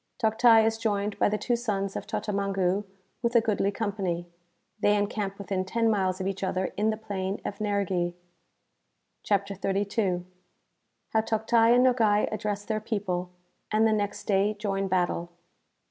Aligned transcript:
Toctai 0.17 0.65
is 0.65 0.79
joined 0.79 1.19
by 1.19 1.29
the 1.29 1.37
two 1.37 1.55
sons 1.55 1.95
of 1.95 2.07
Totamangu 2.07 2.85
with 3.21 3.35
a 3.35 3.39
goodly 3.39 3.69
company. 3.71 4.25
They 4.79 4.95
encamp 4.97 5.37
within 5.37 5.63
ten 5.63 5.91
miles 5.91 6.19
of 6.19 6.25
each 6.25 6.43
other 6.43 6.73
in 6.75 6.89
the 6.89 6.97
Plain 6.97 7.39
of 7.45 7.59
Nerghi.) 7.59 8.15
CHAPTER 9.21 9.53
XXXII. 9.53 10.25
How 11.09 11.21
Toctai 11.21 11.75
and 11.75 11.85
Nogai 11.85 12.27
address 12.33 12.65
their 12.65 12.81
People, 12.81 13.29
and 13.71 13.85
the 13.85 13.93
next 13.93 14.23
Day 14.23 14.55
join 14.55 14.87
Battle. 14.87 15.29